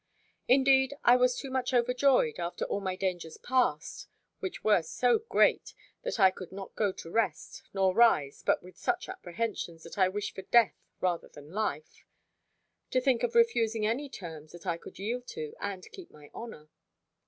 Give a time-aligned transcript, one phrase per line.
[0.47, 4.07] Indeed, I was too much overjoyed, after all my dangers past
[4.39, 8.77] (which were so great, that I could not go to rest, nor rise, but with
[8.79, 12.03] such apprehensions, that I wished for death rather than life),
[12.89, 16.69] to think of refusing any terms that I could yield to, and keep my honour.